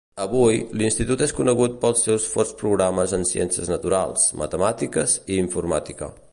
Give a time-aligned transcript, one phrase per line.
[0.23, 6.15] Avui, l'institut és conegut pels seus forts programes en ciències naturals, matemàtiques i informàtica.